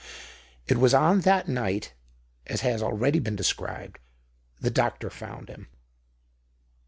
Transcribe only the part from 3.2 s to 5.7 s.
described— the doctor found him.